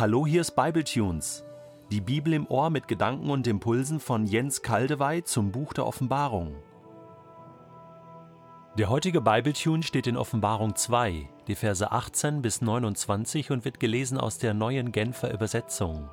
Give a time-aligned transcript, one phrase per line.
[0.00, 1.44] Hallo, hier ist Bibletunes.
[1.90, 6.56] Die Bibel im Ohr mit Gedanken und Impulsen von Jens Kaldewey zum Buch der Offenbarung.
[8.78, 14.16] Der heutige Bibletune steht in Offenbarung 2, die Verse 18 bis 29 und wird gelesen
[14.16, 16.08] aus der neuen Genfer Übersetzung.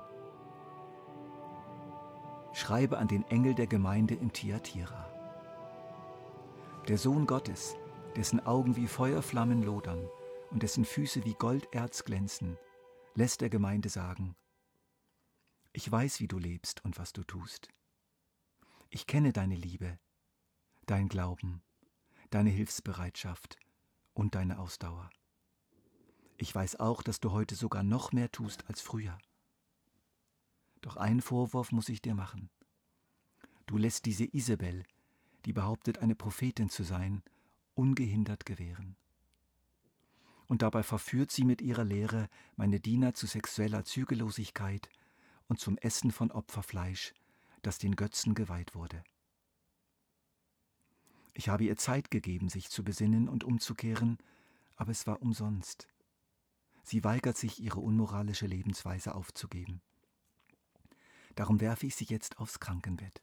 [2.51, 5.07] Schreibe an den Engel der Gemeinde in Thyatira.
[6.89, 7.77] Der Sohn Gottes,
[8.17, 10.09] dessen Augen wie Feuerflammen lodern
[10.51, 12.57] und dessen Füße wie Golderz glänzen,
[13.17, 14.35] lässt der Gemeinde sagen,
[15.73, 17.67] ich weiß, wie du lebst und was du tust.
[18.91, 19.97] Ich kenne deine Liebe,
[20.85, 21.63] dein Glauben,
[22.29, 23.57] deine Hilfsbereitschaft
[24.13, 25.09] und deine Ausdauer.
[26.37, 29.17] Ich weiß auch, dass du heute sogar noch mehr tust als früher.
[30.81, 32.51] Doch einen Vorwurf muss ich dir machen.
[33.65, 34.83] Du lässt diese Isabel,
[35.45, 37.23] die behauptet, eine Prophetin zu sein,
[37.73, 38.95] ungehindert gewähren.
[40.47, 44.89] Und dabei verführt sie mit ihrer Lehre meine Diener zu sexueller Zügellosigkeit
[45.47, 47.13] und zum Essen von Opferfleisch,
[47.61, 49.03] das den Götzen geweiht wurde.
[51.33, 54.17] Ich habe ihr Zeit gegeben, sich zu besinnen und umzukehren,
[54.75, 55.87] aber es war umsonst.
[56.83, 59.81] Sie weigert sich, ihre unmoralische Lebensweise aufzugeben.
[61.35, 63.21] Darum werfe ich sie jetzt aufs Krankenbett.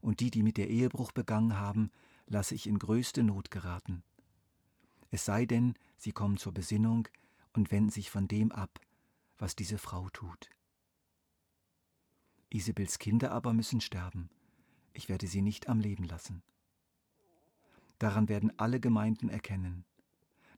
[0.00, 1.90] Und die, die mit der Ehebruch begangen haben,
[2.26, 4.02] lasse ich in größte Not geraten.
[5.12, 7.06] Es sei denn, sie kommen zur Besinnung
[7.52, 8.80] und wenden sich von dem ab,
[9.36, 10.48] was diese Frau tut.
[12.48, 14.30] Isabels Kinder aber müssen sterben.
[14.94, 16.42] Ich werde sie nicht am Leben lassen.
[17.98, 19.84] Daran werden alle Gemeinden erkennen,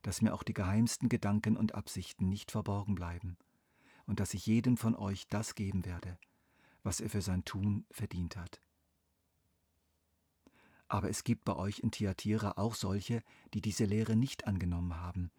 [0.03, 3.37] dass mir auch die geheimsten Gedanken und Absichten nicht verborgen bleiben
[4.05, 6.17] und dass ich jedem von euch das geben werde,
[6.81, 8.61] was er für sein Tun verdient hat.
[10.87, 15.31] Aber es gibt bei euch in Thyatira auch solche, die diese Lehre nicht angenommen haben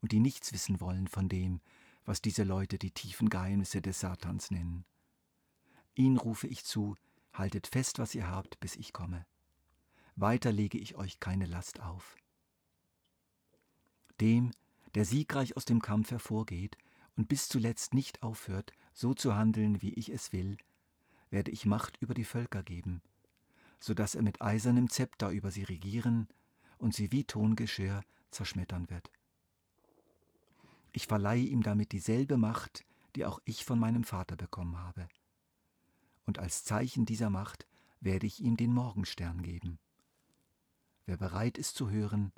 [0.00, 1.60] und die nichts wissen wollen von dem,
[2.04, 4.84] was diese Leute die tiefen Geheimnisse des Satans nennen.
[5.94, 6.96] Ihnen rufe ich zu,
[7.32, 9.26] haltet fest, was ihr habt, bis ich komme
[10.20, 12.16] weiter lege ich euch keine Last auf.
[14.20, 14.52] Dem,
[14.94, 16.76] der siegreich aus dem Kampf hervorgeht
[17.16, 20.58] und bis zuletzt nicht aufhört, so zu handeln, wie ich es will,
[21.30, 23.02] werde ich Macht über die Völker geben,
[23.80, 26.28] so dass er mit eisernem Zepter über sie regieren
[26.78, 29.10] und sie wie Tongeschirr zerschmettern wird.
[30.92, 32.84] Ich verleihe ihm damit dieselbe Macht,
[33.16, 35.08] die auch ich von meinem Vater bekommen habe.
[36.26, 37.66] Und als Zeichen dieser Macht
[38.00, 39.78] werde ich ihm den Morgenstern geben.
[41.06, 42.32] Wer bereit ist zu hören,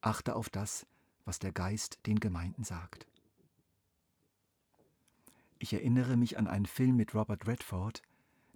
[0.00, 0.86] achte auf das,
[1.24, 3.06] was der Geist den Gemeinden sagt.
[5.58, 8.02] Ich erinnere mich an einen Film mit Robert Redford,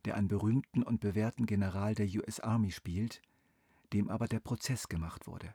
[0.04, 3.22] der einen berühmten und bewährten General der US Army spielt,
[3.92, 5.52] dem aber der Prozess gemacht wurde.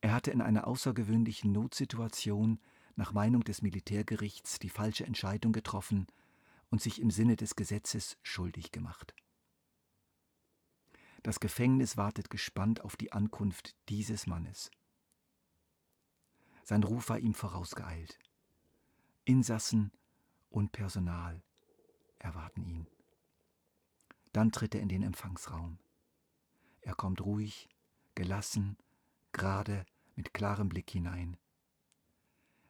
[0.00, 2.60] Er hatte in einer außergewöhnlichen Notsituation
[2.96, 6.06] nach Meinung des Militärgerichts die falsche Entscheidung getroffen
[6.70, 9.14] und sich im Sinne des Gesetzes schuldig gemacht.
[11.22, 14.70] Das Gefängnis wartet gespannt auf die Ankunft dieses Mannes.
[16.62, 18.18] Sein Ruf war ihm vorausgeeilt.
[19.24, 19.92] Insassen
[20.50, 21.42] und Personal
[22.18, 22.86] erwarten ihn.
[24.32, 25.78] Dann tritt er in den Empfangsraum.
[26.80, 27.68] Er kommt ruhig,
[28.14, 28.76] gelassen,
[29.32, 31.36] gerade, mit klarem Blick hinein.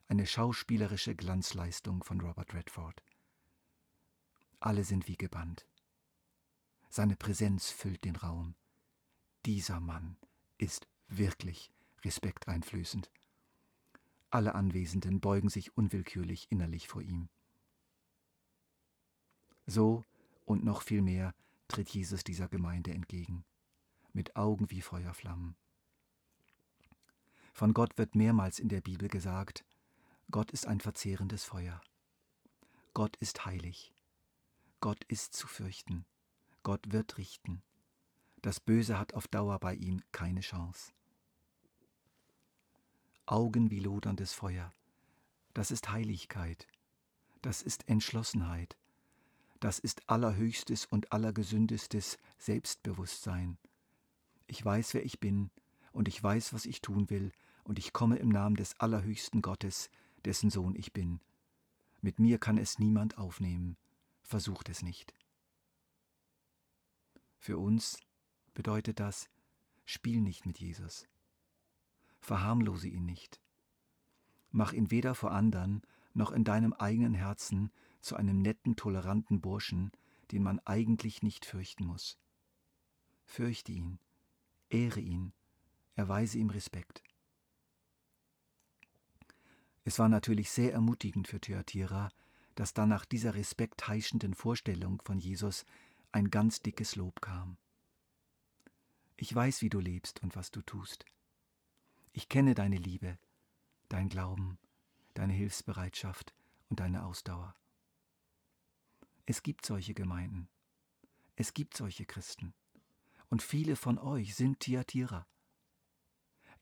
[0.07, 3.03] Eine schauspielerische Glanzleistung von Robert Redford.
[4.59, 5.67] Alle sind wie gebannt.
[6.89, 8.55] Seine Präsenz füllt den Raum.
[9.45, 10.17] Dieser Mann
[10.57, 11.71] ist wirklich
[12.03, 13.11] respekteinflößend.
[14.29, 17.29] Alle Anwesenden beugen sich unwillkürlich innerlich vor ihm.
[19.67, 20.03] So
[20.45, 21.35] und noch viel mehr
[21.67, 23.43] tritt Jesus dieser Gemeinde entgegen,
[24.13, 25.55] mit Augen wie Feuerflammen.
[27.53, 29.65] Von Gott wird mehrmals in der Bibel gesagt,
[30.31, 31.81] Gott ist ein verzehrendes Feuer.
[32.93, 33.93] Gott ist heilig.
[34.79, 36.05] Gott ist zu fürchten.
[36.63, 37.61] Gott wird richten.
[38.41, 40.93] Das Böse hat auf Dauer bei ihm keine Chance.
[43.25, 44.73] Augen wie loderndes Feuer,
[45.53, 46.65] das ist Heiligkeit,
[47.41, 48.77] das ist Entschlossenheit,
[49.59, 53.57] das ist allerhöchstes und allergesündestes Selbstbewusstsein.
[54.47, 55.51] Ich weiß, wer ich bin,
[55.91, 57.31] und ich weiß, was ich tun will,
[57.63, 59.89] und ich komme im Namen des allerhöchsten Gottes,
[60.25, 61.19] dessen Sohn ich bin.
[62.01, 63.77] Mit mir kann es niemand aufnehmen,
[64.21, 65.13] versucht es nicht.
[67.39, 67.99] Für uns
[68.53, 69.29] bedeutet das,
[69.85, 71.07] spiel nicht mit Jesus.
[72.19, 73.39] Verharmlose ihn nicht.
[74.51, 75.81] Mach ihn weder vor anderen
[76.17, 77.71] noch in deinem eigenen Herzen
[78.01, 79.91] zu einem netten, toleranten Burschen,
[80.31, 82.17] den man eigentlich nicht fürchten muss.
[83.23, 83.99] Fürchte ihn,
[84.69, 85.33] ehre ihn,
[85.95, 87.03] erweise ihm Respekt.
[89.83, 92.09] Es war natürlich sehr ermutigend für Thyatira,
[92.55, 95.65] dass dann nach dieser respektheischenden Vorstellung von Jesus
[96.11, 97.57] ein ganz dickes Lob kam.
[99.15, 101.05] Ich weiß, wie du lebst und was du tust.
[102.11, 103.17] Ich kenne deine Liebe,
[103.89, 104.57] dein Glauben,
[105.17, 106.33] deine Hilfsbereitschaft
[106.69, 107.55] und deine Ausdauer.
[109.25, 110.49] Es gibt solche Gemeinden.
[111.35, 112.53] Es gibt solche Christen.
[113.29, 115.27] Und viele von euch sind Thyatira.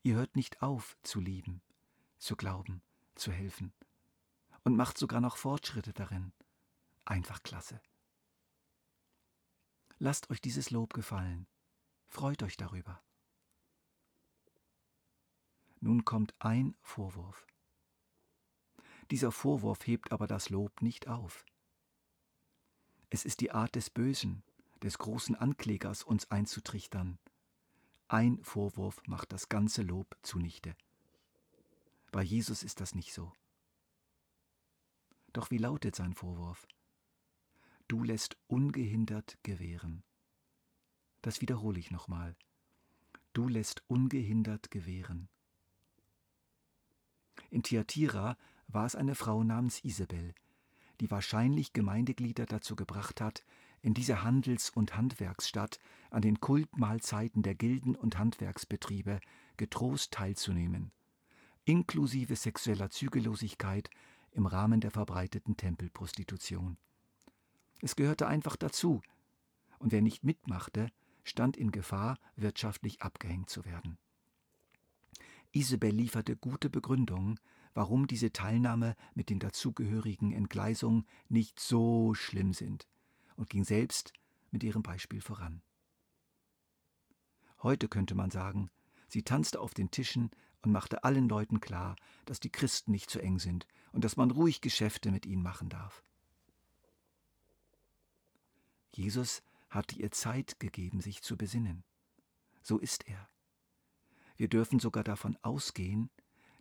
[0.02, 1.62] Ihr hört nicht auf zu lieben,
[2.18, 2.82] zu glauben,
[3.14, 3.72] zu helfen
[4.64, 6.32] und macht sogar noch Fortschritte darin.
[7.04, 7.80] Einfach klasse.
[9.98, 11.46] Lasst euch dieses Lob gefallen.
[12.06, 13.02] Freut euch darüber.
[15.80, 17.46] Nun kommt ein Vorwurf.
[19.10, 21.44] Dieser Vorwurf hebt aber das Lob nicht auf.
[23.08, 24.42] Es ist die Art des Bösen,
[24.82, 27.18] des großen Anklägers, uns einzutrichtern.
[28.08, 30.76] Ein Vorwurf macht das ganze Lob zunichte.
[32.10, 33.32] Bei Jesus ist das nicht so.
[35.32, 36.66] Doch wie lautet sein Vorwurf?
[37.88, 40.02] Du lässt ungehindert gewähren.
[41.22, 42.36] Das wiederhole ich nochmal.
[43.32, 45.28] Du lässt ungehindert gewähren.
[47.50, 48.36] In Thyatira
[48.68, 50.34] war es eine Frau namens Isabel,
[51.00, 53.44] die wahrscheinlich Gemeindeglieder dazu gebracht hat,
[53.82, 55.78] in dieser Handels- und Handwerksstadt
[56.10, 59.20] an den Kultmahlzeiten der Gilden und Handwerksbetriebe
[59.56, 60.90] getrost teilzunehmen,
[61.64, 63.90] inklusive sexueller Zügellosigkeit
[64.32, 66.78] im Rahmen der verbreiteten Tempelprostitution.
[67.80, 69.02] Es gehörte einfach dazu,
[69.78, 70.90] und wer nicht mitmachte,
[71.24, 73.98] stand in Gefahr, wirtschaftlich abgehängt zu werden.
[75.56, 77.40] Isabel lieferte gute Begründungen,
[77.72, 82.86] warum diese Teilnahme mit den dazugehörigen Entgleisungen nicht so schlimm sind
[83.36, 84.12] und ging selbst
[84.50, 85.62] mit ihrem Beispiel voran.
[87.62, 88.70] Heute könnte man sagen,
[89.08, 90.30] sie tanzte auf den Tischen
[90.60, 94.30] und machte allen Leuten klar, dass die Christen nicht zu eng sind und dass man
[94.30, 96.04] ruhig Geschäfte mit ihnen machen darf.
[98.92, 101.82] Jesus hatte ihr Zeit gegeben, sich zu besinnen.
[102.60, 103.26] So ist er.
[104.36, 106.10] Wir dürfen sogar davon ausgehen,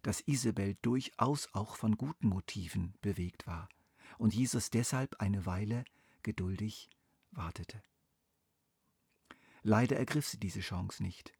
[0.02, 3.70] dass Isabel durchaus auch von guten Motiven bewegt war
[4.18, 5.84] und Jesus deshalb eine Weile
[6.24, 6.90] geduldig
[7.32, 7.82] wartete.
[9.64, 11.34] Leider ergriff sie diese Chance nicht,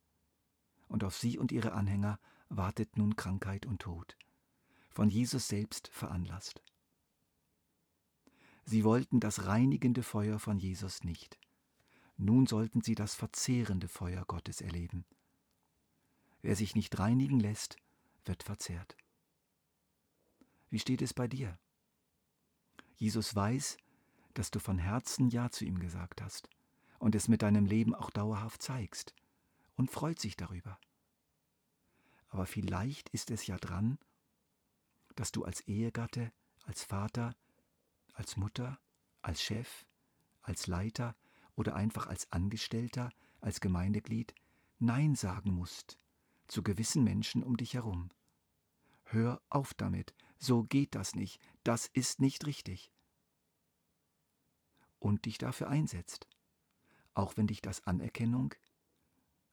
[0.88, 4.18] und auf sie und ihre Anhänger wartet nun Krankheit und Tod,
[4.90, 6.64] von Jesus selbst veranlasst.
[8.64, 11.38] Sie wollten das reinigende Feuer von Jesus nicht.
[12.18, 15.06] Nun sollten sie das verzehrende Feuer Gottes erleben.
[16.46, 17.78] Wer sich nicht reinigen lässt,
[18.24, 18.96] wird verzehrt.
[20.70, 21.58] Wie steht es bei dir?
[22.98, 23.78] Jesus weiß,
[24.36, 26.48] dass du von Herzen Ja zu ihm gesagt hast
[27.00, 29.16] und es mit deinem Leben auch dauerhaft zeigst
[29.76, 30.80] und freut sich darüber.
[32.30, 33.98] Aber vielleicht ist es ja dran,
[35.16, 36.32] dass du als Ehegatte,
[36.66, 37.36] als Vater,
[38.14, 38.80] als Mutter,
[39.24, 39.88] als Chef,
[40.44, 41.16] als Leiter
[41.56, 43.10] oder einfach als Angestellter,
[43.42, 44.36] als Gemeindeglied
[44.78, 45.98] Nein sagen musst
[46.48, 48.10] zu gewissen Menschen um dich herum.
[49.06, 52.92] Hör auf damit, so geht das nicht, das ist nicht richtig.
[55.00, 56.28] Und dich dafür einsetzt,
[57.14, 58.54] auch wenn dich das Anerkennung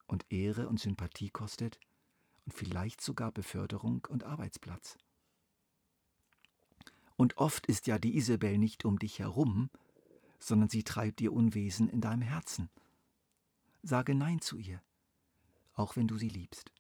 [0.06, 1.78] und Ehre und Sympathie kostet
[2.46, 4.96] und vielleicht sogar Beförderung und Arbeitsplatz.
[7.16, 9.70] Und oft ist ja die Isabel nicht um dich herum,
[10.38, 12.70] sondern sie treibt ihr Unwesen in deinem Herzen.
[13.82, 14.82] Sage Nein zu ihr,
[15.74, 16.72] auch wenn du sie liebst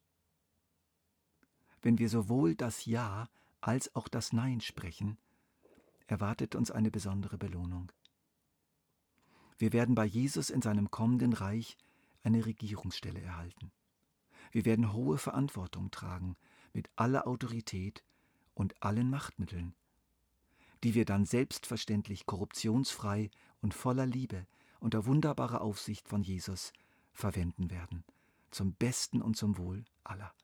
[1.82, 3.28] wenn wir sowohl das Ja
[3.60, 5.18] als auch das Nein sprechen,
[6.06, 7.92] erwartet uns eine besondere Belohnung.
[9.58, 11.76] Wir werden bei Jesus in seinem kommenden Reich
[12.22, 13.70] eine Regierungsstelle erhalten.
[14.50, 16.36] Wir werden hohe Verantwortung tragen
[16.72, 18.04] mit aller Autorität
[18.54, 19.74] und allen Machtmitteln,
[20.84, 24.46] die wir dann selbstverständlich korruptionsfrei und voller Liebe
[24.80, 26.72] unter wunderbarer Aufsicht von Jesus
[27.12, 28.04] verwenden werden,
[28.50, 30.34] zum Besten und zum Wohl aller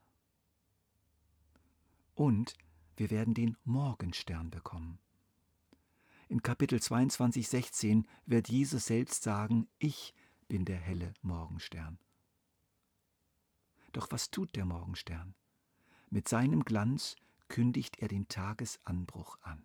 [2.19, 2.55] und
[2.97, 4.99] wir werden den Morgenstern bekommen.
[6.29, 10.15] In Kapitel 22, 16 wird Jesus selbst sagen, ich
[10.49, 12.01] bin der helle Morgenstern.
[13.93, 15.37] Doch was tut der Morgenstern?
[16.11, 17.15] Mit seinem Glanz
[17.47, 19.65] kündigt er den Tagesanbruch an.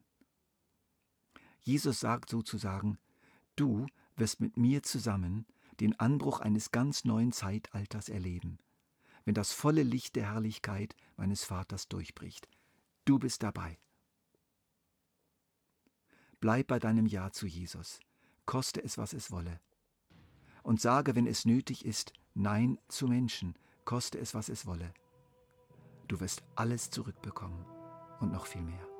[1.60, 3.00] Jesus sagt sozusagen,
[3.56, 5.48] du wirst mit mir zusammen
[5.80, 8.60] den Anbruch eines ganz neuen Zeitalters erleben,
[9.26, 12.48] wenn das volle Licht der Herrlichkeit meines Vaters durchbricht.
[13.06, 13.78] Du bist dabei.
[16.40, 18.00] Bleib bei deinem Ja zu Jesus,
[18.46, 19.60] koste es, was es wolle.
[20.62, 24.94] Und sage, wenn es nötig ist, Nein zu Menschen, koste es, was es wolle.
[26.08, 27.66] Du wirst alles zurückbekommen
[28.20, 28.93] und noch viel mehr.